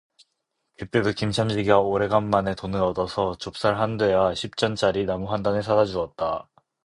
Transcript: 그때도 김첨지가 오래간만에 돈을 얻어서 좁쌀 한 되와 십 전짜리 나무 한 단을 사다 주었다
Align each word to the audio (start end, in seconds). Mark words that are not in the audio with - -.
그때도 0.79 1.11
김첨지가 1.11 1.79
오래간만에 1.81 2.55
돈을 2.55 2.81
얻어서 2.81 3.35
좁쌀 3.37 3.77
한 3.79 3.97
되와 3.97 4.33
십 4.33 4.57
전짜리 4.57 5.05
나무 5.05 5.31
한 5.31 5.43
단을 5.43 5.61
사다 5.61 5.85
주었다 5.85 6.49